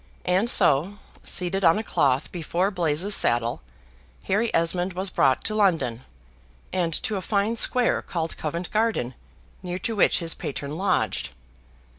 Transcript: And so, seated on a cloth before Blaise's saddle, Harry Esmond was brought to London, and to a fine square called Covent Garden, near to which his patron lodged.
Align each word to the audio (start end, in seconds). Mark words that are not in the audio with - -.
And 0.25 0.49
so, 0.49 0.97
seated 1.23 1.63
on 1.63 1.77
a 1.77 1.83
cloth 1.83 2.31
before 2.31 2.71
Blaise's 2.71 3.13
saddle, 3.13 3.61
Harry 4.23 4.51
Esmond 4.51 4.93
was 4.93 5.11
brought 5.11 5.43
to 5.43 5.53
London, 5.53 6.01
and 6.73 6.91
to 7.03 7.17
a 7.17 7.21
fine 7.21 7.55
square 7.55 8.01
called 8.01 8.35
Covent 8.35 8.71
Garden, 8.71 9.13
near 9.61 9.77
to 9.77 9.95
which 9.95 10.17
his 10.17 10.33
patron 10.33 10.75
lodged. 10.75 11.29